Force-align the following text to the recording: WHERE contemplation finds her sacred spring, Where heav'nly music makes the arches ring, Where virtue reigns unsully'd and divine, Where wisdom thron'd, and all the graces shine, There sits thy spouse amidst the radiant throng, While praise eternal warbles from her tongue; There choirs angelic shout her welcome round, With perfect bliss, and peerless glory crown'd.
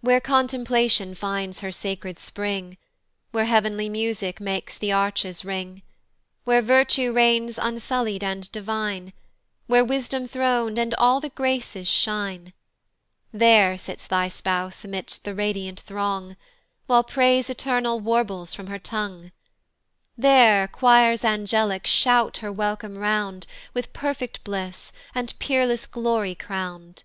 WHERE 0.00 0.20
contemplation 0.20 1.16
finds 1.16 1.58
her 1.58 1.72
sacred 1.72 2.20
spring, 2.20 2.76
Where 3.32 3.46
heav'nly 3.46 3.88
music 3.88 4.40
makes 4.40 4.78
the 4.78 4.92
arches 4.92 5.44
ring, 5.44 5.82
Where 6.44 6.62
virtue 6.62 7.10
reigns 7.12 7.58
unsully'd 7.58 8.22
and 8.22 8.52
divine, 8.52 9.12
Where 9.66 9.84
wisdom 9.84 10.28
thron'd, 10.28 10.78
and 10.78 10.94
all 10.98 11.20
the 11.20 11.30
graces 11.30 11.88
shine, 11.88 12.52
There 13.32 13.76
sits 13.76 14.06
thy 14.06 14.28
spouse 14.28 14.84
amidst 14.84 15.24
the 15.24 15.34
radiant 15.34 15.80
throng, 15.80 16.36
While 16.86 17.02
praise 17.02 17.50
eternal 17.50 17.98
warbles 17.98 18.54
from 18.54 18.68
her 18.68 18.78
tongue; 18.78 19.32
There 20.16 20.68
choirs 20.68 21.24
angelic 21.24 21.88
shout 21.88 22.36
her 22.36 22.52
welcome 22.52 22.98
round, 22.98 23.48
With 23.74 23.92
perfect 23.92 24.44
bliss, 24.44 24.92
and 25.12 25.36
peerless 25.40 25.86
glory 25.86 26.36
crown'd. 26.36 27.02